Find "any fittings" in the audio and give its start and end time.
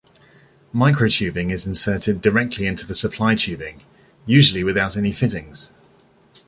4.97-5.73